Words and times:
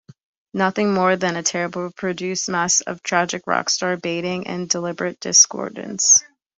Nothing 0.55 0.95
more 0.95 1.15
than 1.15 1.35
a 1.35 1.43
terribly 1.43 1.91
produced 1.91 2.49
mess 2.49 2.81
of 2.81 3.03
tragic 3.03 3.43
rock-star 3.45 3.97
baiting 3.97 4.47
and 4.47 4.67
deliberate 4.67 5.19
discordance. 5.19 6.23